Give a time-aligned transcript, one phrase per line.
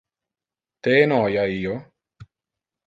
[0.87, 1.79] Te enoia io?